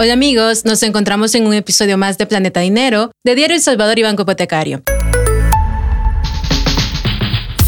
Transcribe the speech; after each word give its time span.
Hola 0.00 0.12
amigos, 0.12 0.64
nos 0.64 0.84
encontramos 0.84 1.34
en 1.34 1.44
un 1.44 1.54
episodio 1.54 1.98
más 1.98 2.18
de 2.18 2.26
Planeta 2.26 2.60
Dinero 2.60 3.10
de 3.24 3.34
Diario 3.34 3.56
El 3.56 3.60
Salvador 3.60 3.98
y 3.98 4.04
Banco 4.04 4.22
Hipotecario. 4.22 4.84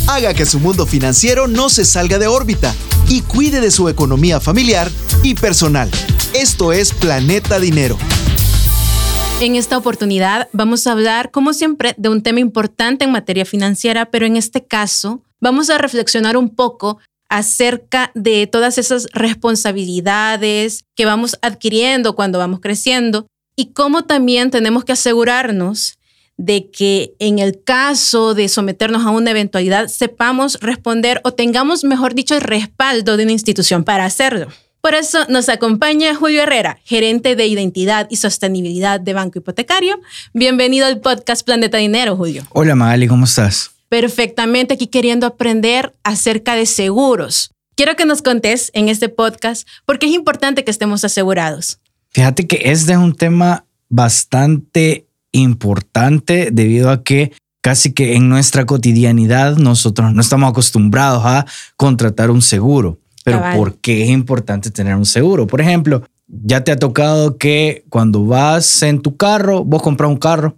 Haga 0.07 0.33
que 0.33 0.47
su 0.47 0.61
mundo 0.61 0.87
financiero 0.87 1.49
no 1.49 1.69
se 1.69 1.85
salga 1.85 2.21
de 2.21 2.29
órbita 2.29 2.73
y 3.09 3.23
cuide 3.23 3.61
de 3.61 3.73
su 3.73 3.89
economía 3.89 4.39
familiar 4.39 4.89
y 5.25 5.35
personal. 5.35 5.91
Esto 6.33 6.73
es 6.73 6.93
Planeta 6.93 7.59
Dinero. 7.59 7.99
En 9.41 9.57
esta 9.57 9.77
oportunidad 9.77 10.49
vamos 10.53 10.87
a 10.87 10.93
hablar, 10.93 11.33
como 11.33 11.53
siempre, 11.53 11.95
de 11.97 12.11
un 12.11 12.23
tema 12.23 12.39
importante 12.39 13.07
en 13.07 13.11
materia 13.11 13.45
financiera, 13.45 14.09
pero 14.09 14.25
en 14.25 14.37
este 14.37 14.65
caso 14.65 15.25
vamos 15.41 15.69
a 15.69 15.79
reflexionar 15.79 16.37
un 16.37 16.55
poco 16.55 17.01
acerca 17.31 18.11
de 18.15 18.47
todas 18.47 18.77
esas 18.77 19.07
responsabilidades 19.15 20.85
que 20.95 21.07
vamos 21.07 21.39
adquiriendo 21.41 22.15
cuando 22.15 22.39
vamos 22.39 22.61
creciendo 22.61 23.27
y 23.57 23.73
cómo 23.73 24.05
también 24.05 24.51
tenemos 24.51 24.85
que 24.85 24.93
asegurarnos 24.93 25.97
de 26.37 26.71
que 26.71 27.15
en 27.19 27.39
el 27.39 27.63
caso 27.63 28.35
de 28.35 28.49
someternos 28.49 29.05
a 29.05 29.11
una 29.11 29.31
eventualidad 29.31 29.89
sepamos 29.89 30.59
responder 30.61 31.21
o 31.25 31.33
tengamos, 31.33 31.85
mejor 31.85 32.15
dicho, 32.15 32.35
el 32.35 32.41
respaldo 32.41 33.17
de 33.17 33.25
una 33.25 33.33
institución 33.33 33.85
para 33.85 34.07
hacerlo. 34.07 34.49
Por 34.81 34.95
eso 34.95 35.27
nos 35.29 35.51
acompaña 35.51 36.15
Julio 36.15 36.43
Herrera, 36.43 36.79
gerente 36.85 37.37
de 37.37 37.47
identidad 37.47 38.07
y 38.11 38.17
sostenibilidad 38.17 38.99
de 38.99 39.13
Banco 39.13 39.39
Hipotecario. 39.39 40.01
Bienvenido 40.33 40.87
al 40.87 41.01
podcast 41.01 41.45
Planeta 41.45 41.77
Dinero, 41.77 42.17
Julio. 42.17 42.47
Hola 42.51 42.75
Magali, 42.75 43.07
¿cómo 43.07 43.27
estás? 43.27 43.73
Perfectamente 43.91 44.75
aquí 44.75 44.87
queriendo 44.87 45.27
aprender 45.27 45.95
acerca 46.05 46.55
de 46.55 46.65
seguros. 46.65 47.51
Quiero 47.75 47.97
que 47.97 48.07
nos 48.07 48.23
contes 48.23 48.71
en 48.73 48.89
este 48.89 49.09
podcast 49.09 49.69
porque 49.85 50.07
es 50.07 50.13
importante 50.13 50.65
que 50.65 50.71
estemos 50.71 51.05
asegurados. 51.05 51.81
Fíjate 52.09 52.47
que 52.47 52.61
este 52.65 52.93
es 52.93 52.99
un 52.99 53.15
tema 53.15 53.67
bastante 53.89 55.07
importante 55.33 56.51
debido 56.53 56.91
a 56.91 57.03
que 57.03 57.33
casi 57.61 57.93
que 57.93 58.15
en 58.15 58.29
nuestra 58.29 58.65
cotidianidad 58.65 59.57
nosotros 59.57 60.13
no 60.15 60.21
estamos 60.21 60.51
acostumbrados 60.51 61.23
a 61.27 61.47
contratar 61.77 62.31
un 62.31 62.43
seguro. 62.43 62.99
Pero 63.25 63.43
¿por 63.55 63.77
qué 63.77 64.05
es 64.05 64.09
importante 64.09 64.71
tener 64.71 64.95
un 64.95 65.05
seguro? 65.05 65.47
Por 65.47 65.61
ejemplo, 65.61 66.03
ya 66.27 66.65
te 66.65 66.73
ha 66.73 66.77
tocado 66.77 67.37
que 67.37 67.85
cuando 67.91 68.25
vas 68.25 68.83
en 68.83 69.03
tu 69.03 69.17
carro, 69.17 69.65
vos 69.65 69.83
compras 69.83 70.11
un 70.11 70.17
carro 70.17 70.57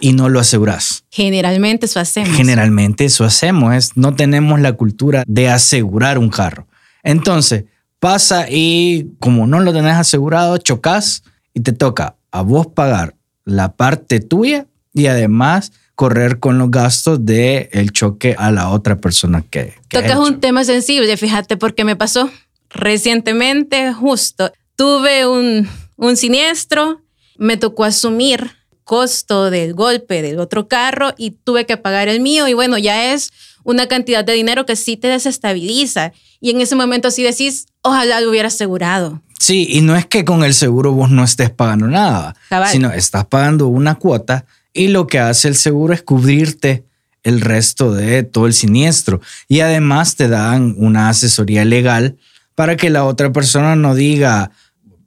y 0.00 0.12
no 0.12 0.28
lo 0.28 0.40
aseguras. 0.40 1.04
Generalmente 1.10 1.86
eso 1.86 2.00
hacemos. 2.00 2.36
Generalmente 2.36 3.04
eso 3.04 3.24
hacemos. 3.24 3.74
Es, 3.74 3.96
no 3.96 4.14
tenemos 4.14 4.60
la 4.60 4.72
cultura 4.72 5.24
de 5.26 5.48
asegurar 5.48 6.18
un 6.18 6.30
carro. 6.30 6.66
Entonces, 7.02 7.64
pasa 7.98 8.46
y 8.48 9.08
como 9.18 9.46
no 9.46 9.60
lo 9.60 9.72
tenés 9.72 9.94
asegurado, 9.94 10.58
chocas 10.58 11.22
y 11.54 11.60
te 11.60 11.72
toca 11.72 12.16
a 12.30 12.42
vos 12.42 12.66
pagar 12.66 13.16
la 13.44 13.74
parte 13.76 14.20
tuya 14.20 14.66
y 14.92 15.06
además 15.06 15.72
correr 15.94 16.38
con 16.38 16.58
los 16.58 16.70
gastos 16.70 17.24
del 17.24 17.68
el 17.72 17.92
choque 17.92 18.36
a 18.38 18.52
la 18.52 18.68
otra 18.70 19.00
persona 19.00 19.42
que... 19.42 19.74
que 19.88 20.00
Tocas 20.00 20.18
un 20.18 20.40
tema 20.40 20.62
sensible, 20.64 21.16
fíjate, 21.16 21.56
porque 21.56 21.84
me 21.84 21.96
pasó 21.96 22.30
recientemente, 22.70 23.92
justo, 23.92 24.52
tuve 24.76 25.26
un, 25.26 25.68
un 25.96 26.16
siniestro, 26.16 27.02
me 27.36 27.56
tocó 27.56 27.84
asumir 27.84 28.57
costo 28.88 29.50
del 29.50 29.74
golpe 29.74 30.22
del 30.22 30.40
otro 30.40 30.66
carro 30.66 31.12
y 31.18 31.32
tuve 31.32 31.66
que 31.66 31.76
pagar 31.76 32.08
el 32.08 32.20
mío. 32.20 32.48
Y 32.48 32.54
bueno, 32.54 32.78
ya 32.78 33.12
es 33.12 33.30
una 33.62 33.86
cantidad 33.86 34.24
de 34.24 34.32
dinero 34.32 34.64
que 34.64 34.76
sí 34.76 34.96
te 34.96 35.08
desestabiliza. 35.08 36.12
Y 36.40 36.50
en 36.50 36.62
ese 36.62 36.74
momento 36.74 37.10
sí 37.10 37.22
decís, 37.22 37.66
ojalá 37.82 38.22
lo 38.22 38.30
hubiera 38.30 38.48
asegurado. 38.48 39.20
Sí, 39.38 39.68
y 39.70 39.82
no 39.82 39.94
es 39.94 40.06
que 40.06 40.24
con 40.24 40.42
el 40.42 40.54
seguro 40.54 40.92
vos 40.92 41.10
no 41.10 41.22
estés 41.22 41.50
pagando 41.50 41.86
nada, 41.86 42.34
sino 42.72 42.90
estás 42.90 43.26
pagando 43.26 43.66
una 43.66 43.96
cuota 43.96 44.46
y 44.72 44.88
lo 44.88 45.06
que 45.06 45.18
hace 45.18 45.48
el 45.48 45.56
seguro 45.56 45.92
es 45.92 46.02
cubrirte 46.02 46.84
el 47.24 47.42
resto 47.42 47.92
de 47.92 48.22
todo 48.22 48.46
el 48.46 48.54
siniestro. 48.54 49.20
Y 49.48 49.60
además 49.60 50.16
te 50.16 50.28
dan 50.28 50.74
una 50.78 51.10
asesoría 51.10 51.66
legal 51.66 52.16
para 52.54 52.78
que 52.78 52.88
la 52.88 53.04
otra 53.04 53.32
persona 53.34 53.76
no 53.76 53.94
diga 53.94 54.50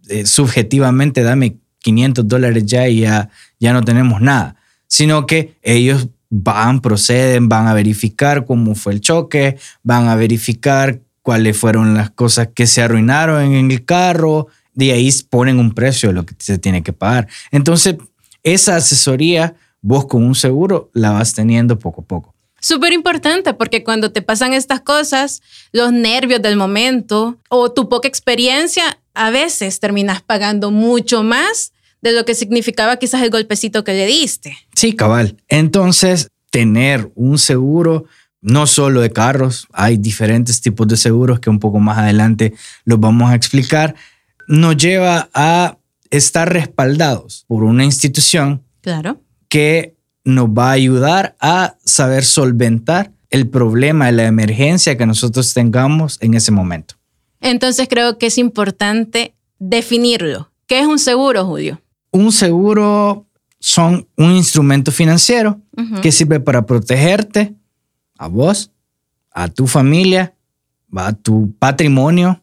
eh, 0.07 0.28
subjetivamente 0.28 1.23
dame 1.23 1.57
500 1.81 2.27
dólares 2.27 2.65
ya 2.65 2.87
y 2.87 3.01
ya, 3.01 3.29
ya 3.59 3.73
no 3.73 3.83
tenemos 3.83 4.21
nada, 4.21 4.55
sino 4.87 5.25
que 5.25 5.57
ellos 5.61 6.07
van, 6.29 6.81
proceden, 6.81 7.49
van 7.49 7.67
a 7.67 7.73
verificar 7.73 8.45
cómo 8.45 8.73
fue 8.75 8.93
el 8.93 9.01
choque, 9.01 9.57
van 9.83 10.07
a 10.07 10.15
verificar 10.15 11.01
cuáles 11.21 11.57
fueron 11.57 11.93
las 11.93 12.09
cosas 12.09 12.49
que 12.53 12.67
se 12.67 12.81
arruinaron 12.81 13.53
en 13.53 13.69
el 13.71 13.85
carro, 13.85 14.47
de 14.73 14.93
ahí 14.93 15.11
ponen 15.29 15.59
un 15.59 15.73
precio 15.73 16.09
de 16.09 16.15
lo 16.15 16.25
que 16.25 16.33
se 16.39 16.57
tiene 16.57 16.81
que 16.81 16.93
pagar. 16.93 17.27
Entonces, 17.51 17.97
esa 18.43 18.77
asesoría, 18.77 19.55
vos 19.81 20.05
con 20.05 20.23
un 20.23 20.35
seguro 20.35 20.89
la 20.93 21.11
vas 21.11 21.33
teniendo 21.33 21.77
poco 21.77 22.01
a 22.01 22.05
poco. 22.05 22.33
Súper 22.61 22.94
importante 22.94 23.53
porque 23.55 23.83
cuando 23.83 24.11
te 24.11 24.22
pasan 24.22 24.53
estas 24.53 24.81
cosas, 24.81 25.41
los 25.73 25.91
nervios 25.91 26.41
del 26.41 26.55
momento 26.55 27.38
o 27.49 27.72
tu 27.72 27.89
poca 27.89 28.07
experiencia, 28.07 28.99
a 29.13 29.31
veces 29.31 29.79
terminas 29.79 30.22
pagando 30.22 30.72
mucho 30.72 31.23
más 31.23 31.73
de 32.01 32.11
lo 32.11 32.23
que 32.23 32.35
significaba 32.35 32.97
quizás 32.97 33.23
el 33.23 33.31
golpecito 33.31 33.83
que 33.83 33.94
le 33.94 34.05
diste. 34.05 34.55
Sí, 34.75 34.95
cabal. 34.95 35.38
Entonces, 35.47 36.29
tener 36.51 37.11
un 37.16 37.39
seguro, 37.39 38.05
no 38.41 38.67
solo 38.67 39.01
de 39.01 39.11
carros, 39.11 39.67
hay 39.73 39.97
diferentes 39.97 40.61
tipos 40.61 40.88
de 40.88 40.97
seguros 40.97 41.39
que 41.39 41.49
un 41.49 41.59
poco 41.59 41.79
más 41.79 41.97
adelante 41.97 42.53
los 42.85 42.99
vamos 42.99 43.31
a 43.31 43.35
explicar, 43.35 43.95
nos 44.47 44.78
lleva 44.78 45.29
a 45.33 45.78
estar 46.11 46.51
respaldados 46.51 47.45
por 47.47 47.63
una 47.63 47.85
institución 47.85 48.63
claro. 48.81 49.22
que 49.47 49.95
nos 50.23 50.47
va 50.47 50.69
a 50.69 50.73
ayudar 50.73 51.35
a 51.39 51.77
saber 51.83 52.23
solventar 52.23 53.11
el 53.29 53.47
problema, 53.49 54.11
la 54.11 54.25
emergencia 54.25 54.97
que 54.97 55.05
nosotros 55.05 55.53
tengamos 55.53 56.17
en 56.21 56.33
ese 56.33 56.51
momento. 56.51 56.95
Entonces 57.39 57.87
creo 57.89 58.17
que 58.17 58.27
es 58.27 58.37
importante 58.37 59.33
definirlo. 59.57 60.51
¿Qué 60.67 60.79
es 60.79 60.87
un 60.87 60.99
seguro, 60.99 61.45
Julio? 61.45 61.81
Un 62.11 62.31
seguro 62.31 63.25
son 63.59 64.07
un 64.17 64.31
instrumento 64.31 64.91
financiero 64.91 65.61
que 66.01 66.11
sirve 66.11 66.39
para 66.39 66.65
protegerte 66.65 67.55
a 68.17 68.27
vos, 68.27 68.71
a 69.31 69.47
tu 69.47 69.65
familia, 69.67 70.35
a 70.95 71.13
tu 71.13 71.53
patrimonio 71.57 72.41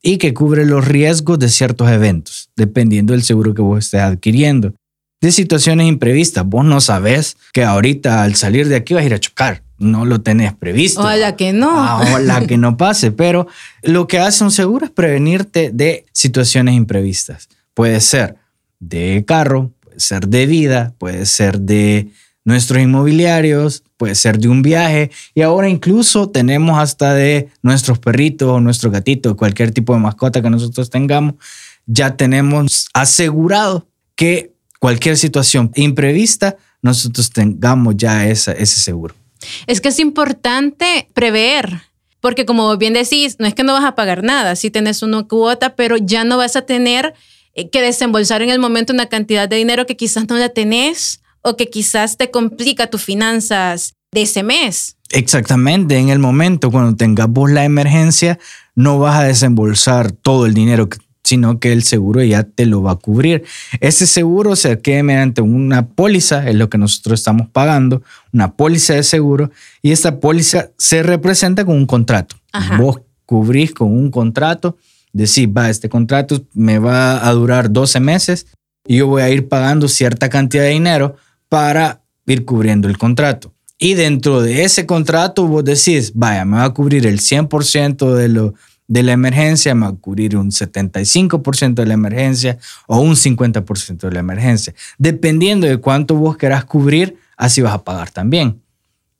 y 0.00 0.18
que 0.18 0.34
cubre 0.34 0.64
los 0.64 0.86
riesgos 0.86 1.38
de 1.38 1.48
ciertos 1.48 1.88
eventos, 1.90 2.50
dependiendo 2.56 3.12
del 3.12 3.22
seguro 3.22 3.54
que 3.54 3.62
vos 3.62 3.84
estés 3.84 4.00
adquiriendo 4.00 4.74
de 5.22 5.32
situaciones 5.32 5.88
imprevistas. 5.88 6.44
Vos 6.44 6.64
no 6.64 6.80
sabés 6.82 7.38
que 7.52 7.64
ahorita 7.64 8.22
al 8.22 8.34
salir 8.34 8.68
de 8.68 8.76
aquí 8.76 8.92
vas 8.92 9.04
a 9.04 9.06
ir 9.06 9.14
a 9.14 9.20
chocar. 9.20 9.62
No 9.78 10.04
lo 10.04 10.20
tenés 10.20 10.52
previsto. 10.52 11.00
Ojalá 11.00 11.34
que 11.36 11.52
no. 11.52 11.70
Ah, 11.72 12.00
ojalá 12.02 12.46
que 12.46 12.58
no 12.58 12.76
pase. 12.76 13.12
Pero 13.12 13.46
lo 13.82 14.06
que 14.06 14.18
hace 14.18 14.44
un 14.44 14.50
seguro 14.50 14.84
es 14.84 14.90
prevenirte 14.90 15.70
de 15.72 16.04
situaciones 16.12 16.74
imprevistas. 16.74 17.48
Puede 17.72 18.00
ser 18.00 18.36
de 18.80 19.24
carro, 19.26 19.72
puede 19.80 20.00
ser 20.00 20.28
de 20.28 20.46
vida, 20.46 20.94
puede 20.98 21.24
ser 21.24 21.60
de 21.60 22.10
nuestros 22.44 22.82
inmobiliarios, 22.82 23.84
puede 23.96 24.16
ser 24.16 24.38
de 24.38 24.48
un 24.48 24.62
viaje 24.62 25.12
y 25.34 25.42
ahora 25.42 25.68
incluso 25.68 26.28
tenemos 26.30 26.78
hasta 26.78 27.14
de 27.14 27.48
nuestros 27.62 28.00
perritos 28.00 28.48
o 28.48 28.60
nuestro 28.60 28.90
gatito, 28.90 29.36
cualquier 29.36 29.70
tipo 29.70 29.94
de 29.94 30.00
mascota 30.00 30.42
que 30.42 30.50
nosotros 30.50 30.90
tengamos, 30.90 31.34
ya 31.86 32.16
tenemos 32.16 32.88
asegurado 32.92 33.86
que 34.16 34.51
cualquier 34.82 35.16
situación 35.16 35.70
imprevista, 35.76 36.56
nosotros 36.82 37.30
tengamos 37.30 37.94
ya 37.96 38.26
ese 38.26 38.66
seguro. 38.66 39.14
Es 39.68 39.80
que 39.80 39.90
es 39.90 40.00
importante 40.00 41.06
prever, 41.14 41.82
porque 42.20 42.44
como 42.44 42.76
bien 42.76 42.92
decís, 42.92 43.36
no 43.38 43.46
es 43.46 43.54
que 43.54 43.62
no 43.62 43.74
vas 43.74 43.84
a 43.84 43.94
pagar 43.94 44.24
nada, 44.24 44.56
si 44.56 44.72
tienes 44.72 45.04
una 45.04 45.22
cuota, 45.22 45.76
pero 45.76 45.98
ya 45.98 46.24
no 46.24 46.36
vas 46.36 46.56
a 46.56 46.62
tener 46.62 47.14
eh, 47.54 47.70
que 47.70 47.80
desembolsar 47.80 48.42
en 48.42 48.50
el 48.50 48.58
momento 48.58 48.92
una 48.92 49.06
cantidad 49.06 49.48
de 49.48 49.54
dinero 49.54 49.86
que 49.86 49.96
quizás 49.96 50.28
no 50.28 50.36
la 50.36 50.48
tenés 50.48 51.22
o 51.42 51.56
que 51.56 51.68
quizás 51.68 52.16
te 52.16 52.32
complica 52.32 52.88
tus 52.88 53.04
finanzas 53.04 53.94
de 54.10 54.22
ese 54.22 54.42
mes. 54.42 54.96
Exactamente, 55.10 55.96
en 55.96 56.08
el 56.08 56.18
momento 56.18 56.72
cuando 56.72 56.96
tengas 56.96 57.28
vos 57.28 57.48
la 57.52 57.64
emergencia, 57.64 58.40
no 58.74 58.98
vas 58.98 59.20
a 59.20 59.22
desembolsar 59.22 60.10
todo 60.10 60.44
el 60.44 60.54
dinero 60.54 60.88
que 60.88 60.98
sino 61.32 61.58
que 61.58 61.72
el 61.72 61.82
seguro 61.82 62.22
ya 62.22 62.42
te 62.42 62.66
lo 62.66 62.82
va 62.82 62.92
a 62.92 62.96
cubrir. 62.96 63.44
Ese 63.80 64.06
seguro 64.06 64.54
se 64.54 64.72
adquiere 64.72 65.02
mediante 65.02 65.40
una 65.40 65.86
póliza, 65.86 66.46
es 66.46 66.54
lo 66.56 66.68
que 66.68 66.76
nosotros 66.76 67.20
estamos 67.20 67.48
pagando, 67.48 68.02
una 68.34 68.52
póliza 68.52 68.92
de 68.92 69.02
seguro, 69.02 69.50
y 69.80 69.92
esta 69.92 70.20
póliza 70.20 70.72
se 70.76 71.02
representa 71.02 71.64
con 71.64 71.74
un 71.74 71.86
contrato. 71.86 72.36
Vos 72.76 73.00
cubrís 73.24 73.72
con 73.72 73.90
un 73.92 74.10
contrato, 74.10 74.76
decís, 75.14 75.48
va, 75.48 75.70
este 75.70 75.88
contrato 75.88 76.42
me 76.52 76.78
va 76.78 77.26
a 77.26 77.32
durar 77.32 77.72
12 77.72 77.98
meses 78.00 78.48
y 78.86 78.98
yo 78.98 79.06
voy 79.06 79.22
a 79.22 79.30
ir 79.30 79.48
pagando 79.48 79.88
cierta 79.88 80.28
cantidad 80.28 80.64
de 80.64 80.70
dinero 80.70 81.16
para 81.48 82.02
ir 82.26 82.44
cubriendo 82.44 82.88
el 82.88 82.98
contrato. 82.98 83.54
Y 83.78 83.94
dentro 83.94 84.42
de 84.42 84.64
ese 84.64 84.84
contrato 84.84 85.46
vos 85.46 85.64
decís, 85.64 86.12
vaya, 86.14 86.44
me 86.44 86.58
va 86.58 86.64
a 86.64 86.74
cubrir 86.74 87.06
el 87.06 87.20
100% 87.20 88.16
de 88.16 88.28
lo 88.28 88.54
de 88.88 89.02
la 89.02 89.12
emergencia, 89.12 89.74
me 89.74 89.86
va 89.86 89.92
a 89.92 89.96
cubrir 89.96 90.36
un 90.36 90.50
75% 90.50 91.74
de 91.74 91.86
la 91.86 91.94
emergencia 91.94 92.58
o 92.86 93.00
un 93.00 93.14
50% 93.14 93.98
de 93.98 94.12
la 94.12 94.20
emergencia. 94.20 94.74
Dependiendo 94.98 95.66
de 95.66 95.78
cuánto 95.78 96.14
vos 96.14 96.36
querás 96.36 96.64
cubrir, 96.64 97.16
así 97.36 97.62
vas 97.62 97.74
a 97.74 97.84
pagar 97.84 98.10
también. 98.10 98.60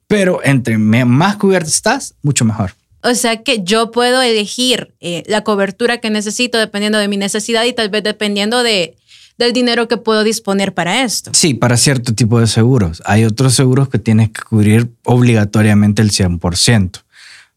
Pero 0.06 0.40
entre 0.44 0.76
más 0.76 1.36
cubierto 1.36 1.68
estás, 1.68 2.14
mucho 2.22 2.44
mejor. 2.44 2.74
O 3.02 3.14
sea 3.14 3.42
que 3.42 3.64
yo 3.64 3.90
puedo 3.90 4.22
elegir 4.22 4.94
eh, 5.00 5.24
la 5.26 5.42
cobertura 5.42 5.98
que 5.98 6.10
necesito 6.10 6.58
dependiendo 6.58 6.98
de 6.98 7.08
mi 7.08 7.16
necesidad 7.16 7.64
y 7.64 7.72
tal 7.72 7.88
vez 7.88 8.04
dependiendo 8.04 8.62
de, 8.62 8.96
del 9.38 9.52
dinero 9.52 9.88
que 9.88 9.96
puedo 9.96 10.22
disponer 10.22 10.72
para 10.72 11.02
esto. 11.02 11.32
Sí, 11.34 11.54
para 11.54 11.76
cierto 11.76 12.14
tipo 12.14 12.38
de 12.38 12.46
seguros. 12.46 13.02
Hay 13.04 13.24
otros 13.24 13.54
seguros 13.54 13.88
que 13.88 13.98
tienes 13.98 14.30
que 14.30 14.42
cubrir 14.42 14.90
obligatoriamente 15.04 16.00
el 16.00 16.10
100%. 16.10 17.02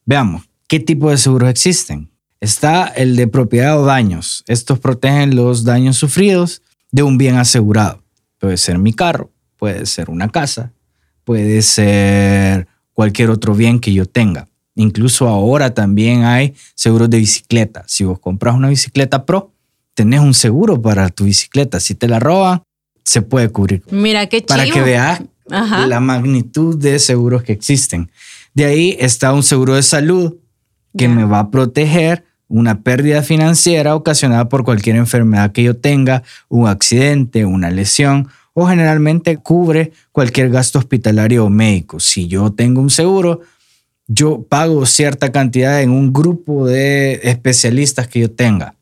Veamos, 0.06 0.44
¿qué 0.68 0.80
tipo 0.80 1.10
de 1.10 1.18
seguros 1.18 1.50
existen? 1.50 2.10
Está 2.40 2.88
el 2.88 3.16
de 3.16 3.28
propiedad 3.28 3.80
o 3.80 3.86
daños. 3.86 4.44
Estos 4.48 4.80
protegen 4.80 5.36
los 5.36 5.64
daños 5.64 5.98
sufridos 5.98 6.62
de 6.92 7.04
un 7.04 7.18
bien 7.18 7.38
asegurado. 7.38 8.04
Puede 8.40 8.58
ser 8.58 8.78
mi 8.78 8.94
carro, 8.94 9.32
puede 9.58 9.86
ser 9.86 10.10
una 10.10 10.30
casa, 10.30 10.72
puede 11.24 11.62
ser 11.62 12.68
cualquier 12.94 13.30
otro 13.30 13.56
bien 13.56 13.80
que 13.80 13.94
yo 13.94 14.06
tenga. 14.06 14.48
Incluso 14.76 15.28
ahora 15.28 15.74
también 15.74 16.24
hay 16.24 16.54
seguros 16.76 17.10
de 17.10 17.18
bicicleta. 17.18 17.84
Si 17.88 18.04
vos 18.04 18.20
compras 18.20 18.56
una 18.56 18.70
bicicleta 18.70 19.26
Pro, 19.26 19.54
tenés 19.94 20.20
un 20.20 20.34
seguro 20.34 20.82
para 20.82 21.10
tu 21.10 21.24
bicicleta. 21.24 21.80
Si 21.80 21.96
te 21.96 22.08
la 22.08 22.20
roban, 22.20 22.62
se 23.04 23.22
puede 23.22 23.50
cubrir. 23.50 23.84
Mira 23.90 24.28
qué 24.28 24.42
chido. 24.42 24.48
Para 24.48 24.66
que 24.66 24.82
veas 24.82 25.22
la 25.48 26.00
magnitud 26.00 26.78
de 26.78 27.00
seguros 27.00 27.44
que 27.44 27.54
existen. 27.54 28.12
De 28.54 28.66
ahí 28.66 28.98
está 29.00 29.34
un 29.34 29.44
seguro 29.44 29.76
de 29.76 29.84
salud 29.84 30.36
que 30.98 31.08
me 31.08 31.26
va 31.26 31.40
a 31.40 31.52
proteger 31.52 32.24
una 32.48 32.82
pérdida 32.82 33.22
financiera 33.24 33.96
ocasionada 33.96 34.50
por 34.50 34.64
cualquier 34.64 34.96
enfermedad 34.98 35.52
que 35.52 35.64
yo 35.64 35.76
tenga, 35.76 36.24
un 36.48 36.68
accidente, 36.68 37.46
una 37.46 37.70
lesión 37.72 38.30
o 38.54 38.68
generalmente 38.68 39.38
cubre 39.38 39.92
cualquier 40.12 40.50
gasto 40.50 40.80
hospitalario 40.80 41.46
o 41.46 41.50
médico. 41.50 42.00
Si 42.00 42.28
yo 42.28 42.52
tengo 42.52 42.82
un 42.82 42.90
seguro, 42.90 43.42
yo 44.08 44.44
pago 44.44 44.86
cierta 44.86 45.32
cantidad 45.32 45.82
en 45.82 45.90
un 45.90 46.14
grupo 46.14 46.66
de 46.66 47.20
especialistas 47.24 48.08
que 48.08 48.22
yo 48.22 48.32
tenga 48.32 48.76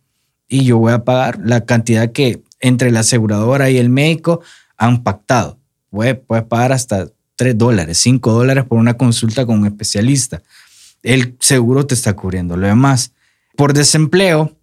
y 0.48 0.65
yo 0.65 0.77
voy 0.77 0.94
a 0.94 1.04
pagar 1.04 1.39
la 1.44 1.65
cantidad 1.65 2.12
que 2.12 2.44
entre 2.60 2.92
la 2.92 3.00
aseguradora 3.00 3.69
y 3.69 3.77
el 3.77 3.89
médico 3.89 4.42
han 4.77 5.04
pactado. 5.04 5.57
Puedes, 5.89 6.18
pagar 6.48 6.71
hasta 6.71 7.07
3 7.36 7.57
dólares, 7.57 7.98
5 8.00 8.31
dólares 8.31 8.65
por 8.65 8.77
una 8.77 8.95
consulta 8.95 9.45
con 9.45 9.60
un 9.60 9.65
especialista. 9.65 10.42
El 11.03 11.35
seguro 11.39 11.85
te 11.85 11.94
está 11.94 12.15
cubriendo 12.15 12.57
lo 12.57 12.67
demás. 12.67 13.11
Por 13.55 13.73
desempleo, 13.73 14.57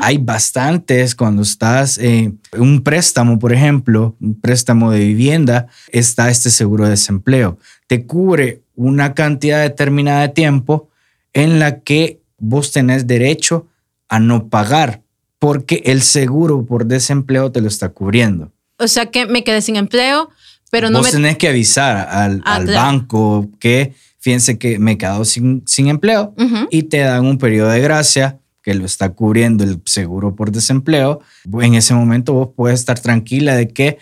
hay 0.00 0.16
bastantes 0.16 1.14
cuando 1.14 1.42
estás 1.42 1.98
en 1.98 2.40
un 2.56 2.82
préstamo, 2.82 3.38
por 3.38 3.52
ejemplo, 3.52 4.16
un 4.20 4.40
préstamo 4.40 4.90
de 4.90 5.00
vivienda, 5.00 5.66
está 5.92 6.30
este 6.30 6.48
seguro 6.50 6.84
de 6.84 6.90
desempleo. 6.90 7.58
Te 7.86 8.06
cubre 8.06 8.62
una 8.74 9.12
cantidad 9.12 9.60
determinada 9.60 10.22
de 10.22 10.28
tiempo 10.30 10.88
en 11.34 11.58
la 11.58 11.80
que 11.80 12.22
vos 12.38 12.72
tenés 12.72 13.06
derecho 13.06 13.68
a 14.08 14.18
no 14.18 14.48
pagar 14.48 15.02
porque 15.38 15.82
el 15.86 16.02
seguro 16.02 16.64
por 16.64 16.86
desempleo 16.86 17.52
te 17.52 17.60
lo 17.60 17.68
está 17.68 17.90
cubriendo. 17.90 18.52
O 18.78 18.88
sea 18.88 19.06
que 19.06 19.26
me 19.26 19.44
quedé 19.44 19.60
sin 19.60 19.76
empleo, 19.76 20.30
pero 20.70 20.88
no 20.88 20.98
vos 20.98 21.10
tenés 21.10 21.36
que 21.36 21.48
avisar 21.48 22.08
al, 22.08 22.42
ah, 22.44 22.60
banco 22.64 23.50
que 23.58 23.94
fíjense 24.20 24.58
que 24.58 24.78
me 24.78 24.92
he 24.92 24.98
quedado 24.98 25.24
sin, 25.24 25.62
sin 25.66 25.88
empleo 25.88 26.34
y 26.70 26.84
te 26.84 26.98
dan 26.98 27.26
un 27.26 27.38
periodo 27.38 27.70
de 27.70 27.80
gracia 27.80 28.38
que 28.62 28.74
lo 28.74 28.84
está 28.84 29.10
cubriendo 29.10 29.64
el 29.64 29.80
seguro 29.86 30.36
por 30.36 30.52
desempleo. 30.52 31.20
En 31.60 31.74
ese 31.74 31.94
momento 31.94 32.34
vos 32.34 32.50
puedes 32.54 32.80
estar 32.80 33.00
tranquila 33.00 33.56
de 33.56 33.68
que 33.68 33.98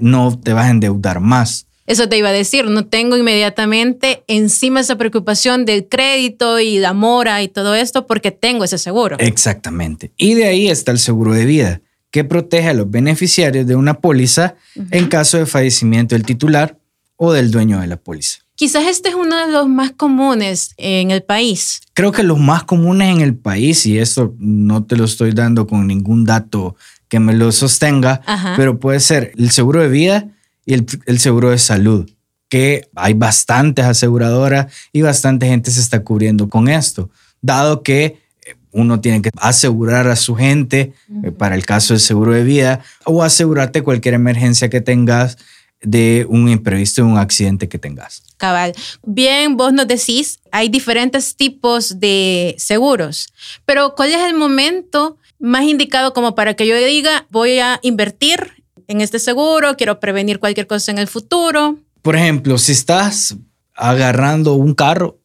no 0.00 0.38
te 0.38 0.52
vas 0.52 0.66
a 0.66 0.70
endeudar 0.70 1.20
más. 1.20 1.66
Eso 1.86 2.08
te 2.08 2.16
iba 2.18 2.28
a 2.28 2.32
decir, 2.32 2.66
no 2.66 2.86
tengo 2.86 3.16
inmediatamente 3.16 4.22
encima 4.28 4.80
esa 4.80 4.96
preocupación 4.96 5.64
del 5.64 5.88
crédito 5.88 6.60
y 6.60 6.78
la 6.78 6.92
mora 6.92 7.42
y 7.42 7.48
todo 7.48 7.74
esto 7.74 8.06
porque 8.06 8.30
tengo 8.30 8.64
ese 8.64 8.78
seguro. 8.78 9.16
Exactamente. 9.18 10.12
Y 10.16 10.34
de 10.34 10.46
ahí 10.46 10.68
está 10.68 10.92
el 10.92 11.00
seguro 11.00 11.32
de 11.32 11.46
vida, 11.46 11.80
que 12.12 12.22
protege 12.22 12.68
a 12.68 12.74
los 12.74 12.88
beneficiarios 12.90 13.66
de 13.66 13.74
una 13.74 13.94
póliza 14.00 14.54
en 14.92 15.08
caso 15.08 15.38
de 15.38 15.46
fallecimiento 15.46 16.14
del 16.14 16.24
titular 16.24 16.78
o 17.16 17.32
del 17.32 17.50
dueño 17.50 17.80
de 17.80 17.88
la 17.88 17.96
póliza. 17.96 18.38
Quizás 18.60 18.88
este 18.88 19.08
es 19.08 19.14
uno 19.14 19.38
de 19.38 19.50
los 19.50 19.70
más 19.70 19.92
comunes 19.92 20.74
en 20.76 21.10
el 21.10 21.22
país. 21.22 21.80
Creo 21.94 22.12
que 22.12 22.22
los 22.22 22.38
más 22.38 22.64
comunes 22.64 23.08
en 23.08 23.22
el 23.22 23.34
país, 23.34 23.86
y 23.86 23.98
eso 23.98 24.34
no 24.38 24.84
te 24.84 24.96
lo 24.96 25.06
estoy 25.06 25.32
dando 25.32 25.66
con 25.66 25.86
ningún 25.86 26.26
dato 26.26 26.76
que 27.08 27.20
me 27.20 27.32
lo 27.32 27.52
sostenga, 27.52 28.20
pero 28.58 28.78
puede 28.78 29.00
ser 29.00 29.32
el 29.38 29.50
seguro 29.50 29.80
de 29.80 29.88
vida 29.88 30.28
y 30.66 30.74
el, 30.74 31.18
seguro 31.18 31.48
de 31.48 31.56
salud, 31.56 32.10
que 32.50 32.86
hay 32.96 33.14
bastantes 33.14 33.86
aseguradoras 33.86 34.70
y 34.92 35.00
bastante 35.00 35.46
gente 35.46 35.70
se 35.70 35.80
está 35.80 36.04
cubriendo 36.04 36.50
con 36.50 36.68
esto, 36.68 37.08
dado 37.40 37.82
que 37.82 38.04
eh, 38.44 38.56
uno 38.72 39.00
tiene 39.00 39.22
que 39.22 39.30
asegurar 39.38 40.06
a 40.06 40.16
su 40.16 40.36
gente 40.36 40.92
eh, 41.24 41.30
para 41.30 41.54
el 41.54 41.64
caso 41.64 41.94
del 41.94 42.02
seguro 42.02 42.34
de 42.34 42.44
vida 42.44 42.80
o 43.06 43.22
asegurarte 43.22 43.80
cualquier 43.80 44.12
emergencia 44.12 44.68
que 44.68 44.82
tengas 44.82 45.38
de 45.82 46.26
un 46.28 46.48
imprevisto, 46.48 47.04
un 47.04 47.18
accidente 47.18 47.68
que 47.68 47.78
tengas. 47.78 48.22
Cabal. 48.36 48.74
Bien, 49.04 49.56
vos 49.56 49.72
nos 49.72 49.88
decís, 49.88 50.40
hay 50.52 50.68
diferentes 50.68 51.36
tipos 51.36 52.00
de 52.00 52.54
seguros, 52.58 53.32
pero 53.64 53.94
¿cuál 53.94 54.10
es 54.10 54.20
el 54.20 54.34
momento 54.34 55.16
más 55.38 55.64
indicado 55.64 56.12
como 56.12 56.34
para 56.34 56.54
que 56.54 56.66
yo 56.66 56.76
diga, 56.76 57.26
voy 57.30 57.58
a 57.58 57.80
invertir 57.82 58.60
en 58.90 59.00
este 59.00 59.20
seguro, 59.20 59.76
quiero 59.76 60.00
prevenir 60.00 60.40
cualquier 60.40 60.66
cosa 60.66 60.90
en 60.90 60.98
el 60.98 61.06
futuro. 61.06 61.78
Por 62.02 62.16
ejemplo, 62.16 62.58
si 62.58 62.72
estás 62.72 63.36
agarrando 63.74 64.54
un 64.54 64.74
carro, 64.74 65.20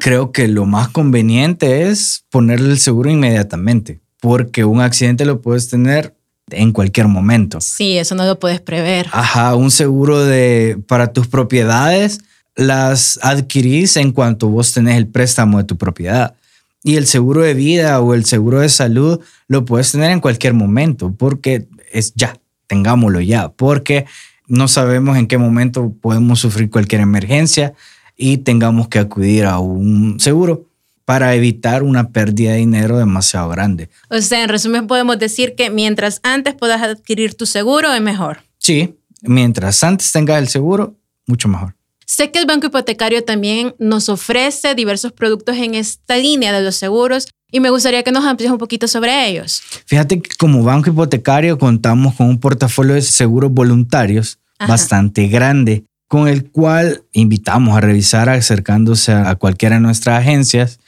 creo 0.00 0.30
que 0.30 0.46
lo 0.46 0.64
más 0.64 0.88
conveniente 0.88 1.88
es 1.88 2.24
ponerle 2.30 2.70
el 2.70 2.78
seguro 2.78 3.10
inmediatamente, 3.10 4.00
porque 4.20 4.64
un 4.64 4.80
accidente 4.80 5.24
lo 5.24 5.42
puedes 5.42 5.68
tener 5.68 6.16
en 6.50 6.72
cualquier 6.72 7.08
momento. 7.08 7.60
Sí, 7.60 7.98
eso 7.98 8.14
no 8.14 8.24
lo 8.24 8.38
puedes 8.38 8.60
prever. 8.60 9.08
Ajá, 9.12 9.54
un 9.54 9.70
seguro 9.70 10.24
de 10.24 10.78
para 10.86 11.12
tus 11.12 11.26
propiedades 11.26 12.20
las 12.56 13.18
adquirís 13.22 13.96
en 13.96 14.12
cuanto 14.12 14.48
vos 14.48 14.72
tenés 14.72 14.96
el 14.96 15.06
préstamo 15.06 15.58
de 15.58 15.64
tu 15.64 15.76
propiedad. 15.76 16.34
Y 16.82 16.96
el 16.96 17.06
seguro 17.06 17.42
de 17.42 17.54
vida 17.54 18.00
o 18.00 18.14
el 18.14 18.26
seguro 18.26 18.60
de 18.60 18.68
salud 18.68 19.20
lo 19.48 19.64
puedes 19.64 19.90
tener 19.92 20.10
en 20.10 20.20
cualquier 20.20 20.52
momento 20.52 21.12
porque 21.16 21.66
es 21.92 22.12
ya 22.14 22.36
tengámoslo 22.66 23.20
ya, 23.20 23.50
porque 23.50 24.06
no 24.46 24.68
sabemos 24.68 25.16
en 25.16 25.26
qué 25.26 25.38
momento 25.38 25.94
podemos 26.00 26.40
sufrir 26.40 26.70
cualquier 26.70 27.00
emergencia 27.00 27.74
y 28.16 28.38
tengamos 28.38 28.88
que 28.88 28.98
acudir 28.98 29.46
a 29.46 29.58
un 29.58 30.20
seguro 30.20 30.66
para 31.04 31.34
evitar 31.34 31.82
una 31.82 32.10
pérdida 32.10 32.52
de 32.52 32.58
dinero 32.58 32.98
demasiado 32.98 33.48
grande. 33.48 33.90
O 34.08 34.20
sea, 34.20 34.42
en 34.42 34.48
resumen 34.48 34.86
podemos 34.86 35.18
decir 35.18 35.54
que 35.54 35.70
mientras 35.70 36.20
antes 36.22 36.54
puedas 36.54 36.82
adquirir 36.82 37.34
tu 37.34 37.46
seguro 37.46 37.92
es 37.92 38.00
mejor. 38.00 38.38
Sí, 38.58 38.94
mientras 39.22 39.82
antes 39.84 40.10
tengas 40.12 40.40
el 40.40 40.48
seguro, 40.48 40.96
mucho 41.26 41.48
mejor. 41.48 41.74
Sé 42.06 42.30
que 42.30 42.38
el 42.38 42.46
Banco 42.46 42.66
Hipotecario 42.66 43.24
también 43.24 43.74
nos 43.78 44.08
ofrece 44.08 44.74
diversos 44.74 45.12
productos 45.12 45.56
en 45.56 45.74
esta 45.74 46.16
línea 46.16 46.52
de 46.52 46.62
los 46.62 46.76
seguros 46.76 47.28
y 47.50 47.60
me 47.60 47.70
gustaría 47.70 48.02
que 48.02 48.12
nos 48.12 48.24
amplíes 48.24 48.52
un 48.52 48.58
poquito 48.58 48.88
sobre 48.88 49.28
ellos. 49.28 49.62
Fíjate 49.86 50.20
que 50.20 50.34
como 50.36 50.62
banco 50.62 50.90
hipotecario 50.90 51.58
contamos 51.58 52.14
con 52.14 52.28
un 52.28 52.38
portafolio 52.40 52.94
de 52.94 53.02
seguros 53.02 53.52
voluntarios 53.52 54.38
bastante 54.58 55.28
grande, 55.28 55.84
con 56.08 56.28
el 56.28 56.50
cual 56.50 57.04
invitamos 57.12 57.76
a 57.76 57.80
revisar 57.80 58.28
acercándose 58.28 59.12
a 59.12 59.34
cualquiera 59.36 59.76
de 59.76 59.82
nuestras 59.82 60.20
agencias. 60.20 60.80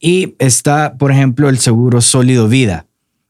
Y 0.00 0.34
está, 0.38 0.96
por 0.98 1.10
ejemplo, 1.10 1.48
el 1.48 1.58
seguro 1.58 2.00
sólido 2.00 2.48
vida. 2.48 2.86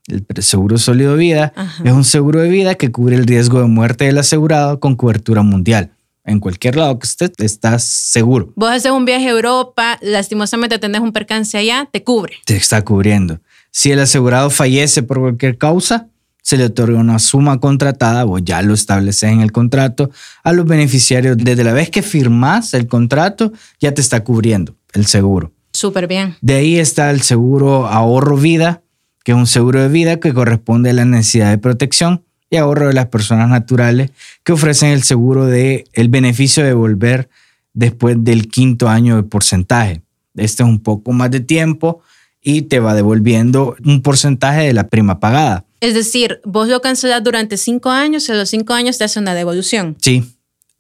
El 0.09 0.25
seguro 0.42 0.78
sólido 0.78 1.16
vida 1.16 1.52
es 1.85 1.92
un 1.92 2.04
seguro 2.04 2.40
de 2.40 2.49
vida 2.49 2.75
que 2.75 2.90
cubre 2.90 3.16
el 3.16 3.26
riesgo 3.26 3.61
de 3.61 3.66
muerte 3.66 4.06
del 4.06 4.18
asegurado 4.18 4.80
con 4.80 4.97
cobertura 4.97 5.42
mundial 5.42 5.92
en 6.25 6.40
cualquier 6.40 6.76
lado 6.76 6.99
que 6.99 7.06
estés, 7.06 7.32
estás 7.38 7.85
seguro. 7.85 8.52
Vos 8.54 8.71
haces 8.71 8.92
un 8.92 9.04
viaje 9.04 9.26
a 9.26 9.30
Europa, 9.30 9.99
lastimosamente 10.02 10.78
tenés 10.78 11.00
un 11.00 11.12
percance 11.12 11.56
allá, 11.59 11.88
te 11.90 12.04
cubre. 12.04 12.35
Te 12.44 12.56
está 12.56 12.82
cubriendo. 12.82 13.40
Si 13.71 13.90
el 13.90 14.00
asegurado 14.00 14.50
fallece 14.50 15.02
por 15.02 15.21
cualquier 15.21 15.59
causa, 15.59 16.09
se 16.42 16.56
le 16.56 16.64
otorga 16.64 16.99
una 16.99 17.18
suma 17.18 17.59
contratada, 17.61 18.25
vos 18.25 18.42
ya 18.44 18.62
lo 18.62 18.75
estableces 18.75 19.30
en 19.30 19.40
el 19.40 19.52
contrato, 19.52 20.11
a 20.42 20.52
los 20.52 20.66
beneficiarios. 20.66 21.37
Desde 21.38 21.64
la 21.64 21.73
vez 21.73 21.90
que 21.90 22.02
firmas 22.02 22.75
el 22.75 22.87
contrato, 22.87 23.52
ya 23.80 23.94
te 23.94 24.00
está 24.00 24.25
cubriendo 24.25 24.75
el 24.92 25.06
seguro. 25.06 25.52
Súper 25.82 26.06
bien. 26.06 26.36
De 26.40 26.54
ahí 26.54 26.78
está 26.78 27.10
el 27.10 27.22
seguro 27.22 27.88
ahorro 27.88 28.36
vida, 28.36 28.82
que 29.24 29.32
es 29.32 29.36
un 29.36 29.48
seguro 29.48 29.82
de 29.82 29.88
vida 29.88 30.20
que 30.20 30.32
corresponde 30.32 30.90
a 30.90 30.92
la 30.92 31.04
necesidad 31.04 31.50
de 31.50 31.58
protección 31.58 32.22
y 32.48 32.56
ahorro 32.56 32.86
de 32.86 32.92
las 32.92 33.06
personas 33.06 33.48
naturales 33.48 34.12
que 34.44 34.52
ofrecen 34.52 34.90
el 34.90 35.02
seguro 35.02 35.46
de 35.46 35.82
el 35.92 36.08
beneficio 36.08 36.64
de 36.64 36.72
volver 36.72 37.28
después 37.72 38.14
del 38.20 38.46
quinto 38.46 38.88
año 38.88 39.16
de 39.16 39.24
porcentaje. 39.24 40.02
Este 40.36 40.62
es 40.62 40.68
un 40.68 40.78
poco 40.78 41.10
más 41.10 41.32
de 41.32 41.40
tiempo 41.40 42.00
y 42.40 42.62
te 42.62 42.78
va 42.78 42.94
devolviendo 42.94 43.74
un 43.84 44.02
porcentaje 44.02 44.60
de 44.60 44.74
la 44.74 44.86
prima 44.86 45.18
pagada. 45.18 45.64
Es 45.80 45.94
decir, 45.94 46.40
vos 46.44 46.68
lo 46.68 46.80
cancelas 46.80 47.24
durante 47.24 47.56
cinco 47.56 47.90
años 47.90 48.28
y 48.28 48.30
a 48.30 48.36
los 48.36 48.50
cinco 48.50 48.72
años 48.72 48.98
te 48.98 49.02
hace 49.02 49.18
una 49.18 49.34
devolución. 49.34 49.96
Sí. 50.00 50.22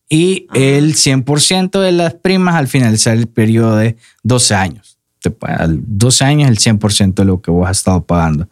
Y 0.08 0.46
ah. 0.50 0.58
el 0.58 0.94
100% 0.94 1.80
de 1.80 1.90
las 1.90 2.14
primas 2.14 2.54
al 2.54 2.68
finalizar 2.68 3.16
el 3.16 3.26
periodo 3.26 3.74
de 3.74 3.96
12 4.22 4.54
años. 4.54 4.91
Te 5.22 5.34
12 5.68 6.24
años 6.24 6.50
el 6.50 6.58
100% 6.58 7.14
de 7.14 7.24
lo 7.24 7.40
que 7.40 7.50
vos 7.50 7.68
has 7.68 7.78
estado 7.78 8.04
pagando. 8.04 8.48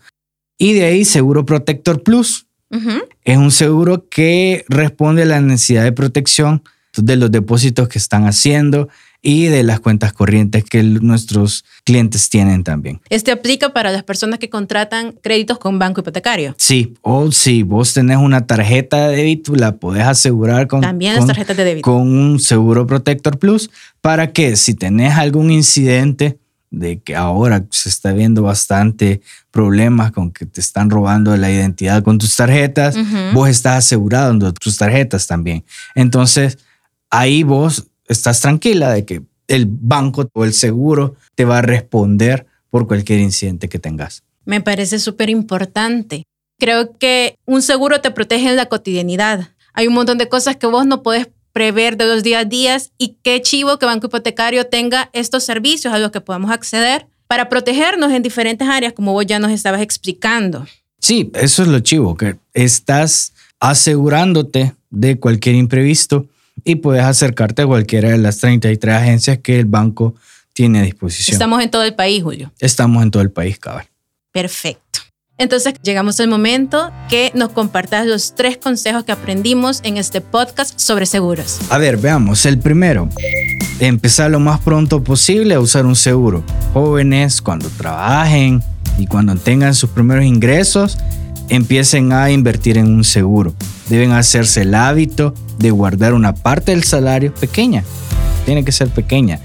Y 0.59 0.75
de 0.75 0.85
ahí 0.85 1.05
Seguro 1.05 1.45
Protector 1.45 2.03
Plus. 2.03 2.47
Es 3.25 3.37
un 3.37 3.51
seguro 3.51 4.09
que 4.09 4.65
responde 4.69 5.23
a 5.23 5.27
la 5.27 5.41
necesidad 5.41 5.83
de 5.83 5.91
protección 5.91 6.63
de 6.97 7.17
los 7.17 7.31
depósitos 7.31 7.89
que 7.89 7.99
están 7.99 8.27
haciendo 8.27 8.89
y 9.23 9.47
de 9.47 9.63
las 9.63 9.81
cuentas 9.81 10.13
corrientes 10.13 10.65
que 10.65 10.83
nuestros 10.83 11.65
clientes 11.85 12.31
tienen 12.31 12.65
también. 12.65 13.01
¿Este 13.11 13.33
aplica 13.33 13.73
para 13.73 13.93
las 13.93 14.03
personas 14.03 14.39
que 14.39 14.49
contratan 14.49 15.13
créditos 15.13 15.59
con 15.59 15.79
banco 15.79 16.01
hipotecario? 16.01 16.55
Sí, 16.59 16.95
o 17.03 17.31
si 17.31 17.63
vos 17.63 17.93
tenés 17.93 18.17
una 18.17 18.47
tarjeta 18.47 19.09
de 19.09 19.17
débito, 19.17 19.55
la 19.55 19.77
podés 19.77 20.05
asegurar 20.05 20.67
con, 20.69 20.81
también 20.81 21.15
las 21.17 21.27
tarjetas 21.27 21.57
de 21.57 21.65
débito. 21.65 21.91
con 21.91 22.09
un 22.09 22.41
seguro 22.41 22.87
Protector 22.87 23.39
Plus 23.39 23.71
para 24.01 24.33
que 24.33 24.57
si 24.57 24.75
tenés 24.75 25.15
algún 25.15 25.51
incidente 25.51 26.39
de 26.71 27.01
que 27.01 27.17
ahora 27.17 27.67
se 27.71 27.89
está 27.89 28.13
viendo 28.13 28.43
bastante 28.43 29.21
problemas 29.51 30.13
con 30.13 30.31
que 30.31 30.47
te 30.47 30.61
están 30.61 30.89
robando 30.89 31.37
la 31.37 31.51
identidad 31.51 32.03
con 32.03 32.19
tus 32.19 32.37
tarjetas, 32.37 32.97
vos 33.35 33.49
estás 33.49 33.85
asegurado 33.85 34.33
en 34.33 34.55
tus 34.55 34.77
tarjetas 34.77 35.27
también. 35.27 35.65
Entonces, 35.95 36.59
ahí 37.11 37.43
vos 37.43 37.89
estás 38.07 38.41
tranquila 38.41 38.91
de 38.91 39.05
que 39.05 39.23
el 39.49 39.67
banco 39.67 40.29
o 40.33 40.45
el 40.45 40.55
seguro 40.55 41.17
te 41.35 41.45
va 41.45 41.59
a 41.59 41.63
responder 41.63 42.47
por 42.71 42.87
cualquier 42.87 43.19
incidente 43.19 43.69
que 43.69 43.81
tengas. 43.81 44.23
Me 44.45 44.61
parece 44.61 44.99
súper 45.01 45.29
importante. 45.29 46.23
Creo 46.59 46.97
que 46.99 47.37
un 47.47 47.63
seguro 47.63 48.01
te 48.01 48.13
protege 48.13 48.49
en 48.49 48.57
la 48.57 48.67
cotidianidad. 48.67 49.49
Hay 49.73 49.89
un 49.89 49.95
montón 49.95 50.19
de 50.19 50.29
cosas 50.29 50.57
que 50.57 50.67
vos 50.67 50.87
no 50.87 51.03
puedes 51.03 51.29
prever 51.53 51.97
de 51.97 52.07
los 52.07 52.23
días 52.23 52.43
a 52.43 52.45
días 52.45 52.93
y 52.99 53.17
qué 53.23 53.43
chivo 53.43 53.79
que 53.79 53.87
Banco 53.87 54.07
Hipotecario 54.07 54.67
tenga 54.67 55.11
estos 55.13 55.45
servicios 55.45 55.93
a 55.93 55.99
los 55.99 56.11
que 56.11 56.21
podamos 56.21 56.51
acceder 56.51 57.07
para 57.27 57.49
protegernos 57.49 58.13
en 58.13 58.23
diferentes 58.23 58.69
áreas, 58.69 58.93
como 58.93 59.13
vos 59.13 59.25
ya 59.27 59.39
nos 59.39 59.51
estabas 59.53 59.81
explicando. 59.81 60.67
Sí, 60.99 61.31
eso 61.35 61.63
es 61.63 61.69
lo 61.69 61.81
chivo, 61.81 62.17
que 62.17 62.37
estás 62.55 63.33
asegurándote 63.59 64.75
de 64.91 65.19
cualquier 65.19 65.55
imprevisto 65.55 66.27
y 66.65 66.77
puedes 66.77 67.05
acercarte 67.05 67.63
a 67.63 67.67
cualquiera 67.67 68.11
de 68.11 68.19
las 68.19 68.39
33 68.39 68.95
agencias 68.95 69.39
que 69.39 69.61
el 69.61 69.67
banco 69.67 70.15
tiene 70.53 70.81
a 70.81 70.83
disposición. 70.83 71.35
Estamos 71.35 71.63
en 71.63 71.71
todo 71.71 71.85
el 71.85 71.95
país, 71.95 72.23
Julio. 72.23 72.53
Estamos 72.59 73.03
en 73.03 73.11
todo 73.11 73.23
el 73.23 73.31
país, 73.31 73.59
cabal. 73.59 73.87
Perfecto. 74.33 75.00
Entonces 75.41 75.73
llegamos 75.83 76.21
al 76.21 76.29
momento 76.29 76.93
que 77.09 77.33
nos 77.35 77.49
compartas 77.49 78.07
los 78.07 78.35
tres 78.35 78.59
consejos 78.59 79.05
que 79.05 79.13
aprendimos 79.13 79.81
en 79.85 79.97
este 79.97 80.21
podcast 80.21 80.79
sobre 80.79 81.07
seguros. 81.07 81.61
A 81.71 81.79
ver, 81.79 81.97
veamos. 81.97 82.45
El 82.45 82.59
primero, 82.59 83.09
empezar 83.81 84.31
lo 84.31 84.39
más 84.39 84.61
pronto 84.61 85.03
posible 85.03 85.55
a 85.55 85.61
usar 85.61 85.87
un 85.87 85.97
seguro. 85.97 86.45
Jóvenes, 86.75 87.41
cuando 87.41 87.71
trabajen 87.71 88.63
y 88.99 89.07
cuando 89.07 89.35
tengan 89.35 89.75
sus 89.75 89.89
primeros 89.89 90.27
ingresos, 90.27 90.99
empiecen 91.49 92.13
a 92.13 92.31
invertir 92.31 92.77
en 92.77 92.89
un 92.89 93.03
seguro. 93.03 93.55
Deben 93.89 94.13
hacerse 94.13 94.61
el 94.61 94.75
hábito 94.75 95.33
de 95.57 95.71
guardar 95.71 96.13
una 96.13 96.35
parte 96.35 96.73
del 96.73 96.85
salario 96.85 97.35
pequeña. 97.35 97.83
Tiene 98.45 98.63
que 98.63 98.73
ser 98.73 98.89
pequeña. 98.91 99.41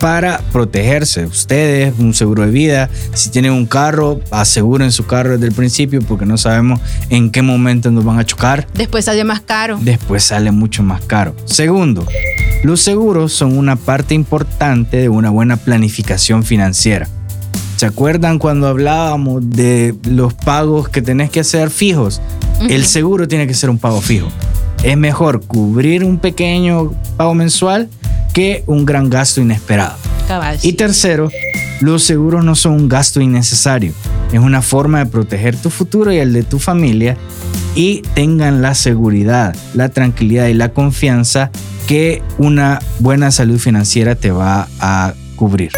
Para 0.00 0.38
protegerse, 0.50 1.26
ustedes, 1.26 1.92
un 1.98 2.14
seguro 2.14 2.46
de 2.46 2.50
vida, 2.50 2.88
si 3.12 3.28
tienen 3.28 3.52
un 3.52 3.66
carro, 3.66 4.20
aseguren 4.30 4.92
su 4.92 5.04
carro 5.04 5.32
desde 5.32 5.48
el 5.48 5.52
principio 5.52 6.00
porque 6.00 6.24
no 6.24 6.38
sabemos 6.38 6.80
en 7.10 7.30
qué 7.30 7.42
momento 7.42 7.90
nos 7.90 8.02
van 8.02 8.18
a 8.18 8.24
chocar. 8.24 8.66
Después 8.72 9.04
sale 9.04 9.24
más 9.24 9.40
caro. 9.40 9.78
Después 9.82 10.24
sale 10.24 10.52
mucho 10.52 10.82
más 10.82 11.02
caro. 11.02 11.36
Segundo, 11.44 12.06
los 12.64 12.80
seguros 12.80 13.34
son 13.34 13.58
una 13.58 13.76
parte 13.76 14.14
importante 14.14 14.96
de 14.96 15.10
una 15.10 15.28
buena 15.28 15.58
planificación 15.58 16.44
financiera. 16.44 17.06
¿Se 17.76 17.84
acuerdan 17.84 18.38
cuando 18.38 18.68
hablábamos 18.68 19.50
de 19.50 19.94
los 20.04 20.32
pagos 20.32 20.88
que 20.88 21.02
tenés 21.02 21.28
que 21.28 21.40
hacer 21.40 21.68
fijos? 21.68 22.22
El 22.70 22.86
seguro 22.86 23.28
tiene 23.28 23.46
que 23.46 23.54
ser 23.54 23.68
un 23.68 23.78
pago 23.78 24.00
fijo 24.00 24.28
es 24.82 24.96
mejor 24.96 25.42
cubrir 25.42 26.04
un 26.04 26.18
pequeño 26.18 26.92
pago 27.16 27.34
mensual 27.34 27.88
que 28.32 28.64
un 28.66 28.84
gran 28.84 29.10
gasto 29.10 29.40
inesperado. 29.40 29.96
Y 30.62 30.74
tercero, 30.74 31.30
los 31.80 32.04
seguros 32.04 32.44
no 32.44 32.54
son 32.54 32.74
un 32.74 32.88
gasto 32.88 33.20
innecesario. 33.20 33.92
Es 34.32 34.38
una 34.38 34.62
forma 34.62 35.00
de 35.00 35.06
proteger 35.06 35.56
tu 35.56 35.70
futuro 35.70 36.12
y 36.12 36.18
el 36.18 36.32
de 36.32 36.44
tu 36.44 36.58
familia 36.58 37.16
y 37.74 38.02
tengan 38.14 38.62
la 38.62 38.74
seguridad, 38.74 39.56
la 39.74 39.88
tranquilidad 39.88 40.46
y 40.46 40.54
la 40.54 40.72
confianza 40.72 41.50
que 41.88 42.22
una 42.38 42.78
buena 43.00 43.32
salud 43.32 43.58
financiera 43.58 44.14
te 44.14 44.30
va 44.30 44.68
a 44.78 45.14
cubrir. 45.34 45.72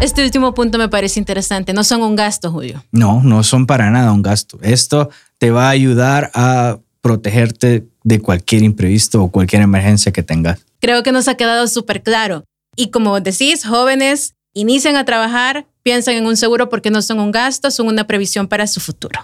Este 0.00 0.24
último 0.24 0.54
punto 0.54 0.78
me 0.78 0.88
parece 0.88 1.20
interesante. 1.20 1.72
No 1.72 1.84
son 1.84 2.02
un 2.02 2.16
gasto, 2.16 2.50
Julio. 2.50 2.82
No, 2.90 3.22
no 3.22 3.42
son 3.42 3.66
para 3.66 3.90
nada 3.90 4.12
un 4.12 4.22
gasto. 4.22 4.58
Esto 4.62 5.10
te 5.38 5.50
va 5.50 5.66
a 5.66 5.70
ayudar 5.70 6.30
a 6.34 6.78
protegerte 7.02 7.86
de 8.02 8.20
cualquier 8.20 8.62
imprevisto 8.62 9.22
o 9.22 9.30
cualquier 9.30 9.62
emergencia 9.62 10.10
que 10.10 10.22
tengas. 10.22 10.64
Creo 10.84 11.04
que 11.04 11.12
nos 11.12 11.28
ha 11.28 11.36
quedado 11.36 11.68
súper 11.68 12.02
claro. 12.02 12.42
Y 12.74 12.90
como 12.90 13.20
decís, 13.20 13.64
jóvenes, 13.64 14.34
inician 14.52 14.96
a 14.96 15.04
trabajar, 15.04 15.68
piensan 15.84 16.16
en 16.16 16.26
un 16.26 16.36
seguro 16.36 16.68
porque 16.68 16.90
no 16.90 17.02
son 17.02 17.20
un 17.20 17.30
gasto, 17.30 17.70
son 17.70 17.86
una 17.86 18.08
previsión 18.08 18.48
para 18.48 18.66
su 18.66 18.80
futuro. 18.80 19.20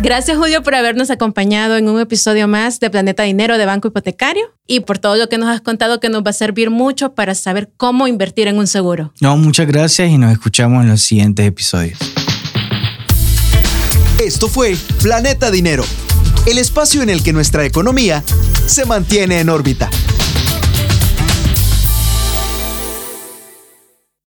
Gracias 0.00 0.38
Julio 0.38 0.62
por 0.62 0.76
habernos 0.76 1.10
acompañado 1.10 1.76
en 1.76 1.88
un 1.88 1.98
episodio 1.98 2.46
más 2.46 2.78
de 2.78 2.88
Planeta 2.88 3.24
Dinero 3.24 3.58
de 3.58 3.66
Banco 3.66 3.88
Hipotecario 3.88 4.54
y 4.64 4.78
por 4.78 5.00
todo 5.00 5.16
lo 5.16 5.28
que 5.28 5.38
nos 5.38 5.48
has 5.48 5.60
contado 5.60 5.98
que 5.98 6.08
nos 6.08 6.22
va 6.22 6.30
a 6.30 6.34
servir 6.34 6.70
mucho 6.70 7.16
para 7.16 7.34
saber 7.34 7.72
cómo 7.76 8.06
invertir 8.06 8.46
en 8.46 8.58
un 8.58 8.68
seguro. 8.68 9.12
No, 9.20 9.36
muchas 9.36 9.66
gracias 9.66 10.08
y 10.08 10.18
nos 10.18 10.30
escuchamos 10.30 10.84
en 10.84 10.90
los 10.90 11.00
siguientes 11.00 11.44
episodios. 11.48 11.98
Esto 14.20 14.46
fue 14.46 14.76
Planeta 15.02 15.50
Dinero 15.50 15.82
el 16.46 16.56
espacio 16.56 17.02
en 17.02 17.10
el 17.10 17.22
que 17.22 17.34
nuestra 17.34 17.66
economía 17.66 18.24
se 18.66 18.86
mantiene 18.86 19.40
en 19.40 19.50
órbita. 19.50 19.90